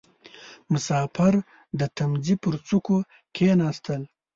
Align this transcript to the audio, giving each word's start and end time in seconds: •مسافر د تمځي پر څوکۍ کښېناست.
•مسافر 0.73 1.33
د 1.79 1.81
تمځي 1.97 2.35
پر 2.43 2.53
څوکۍ 2.67 2.99
کښېناست. 3.35 3.85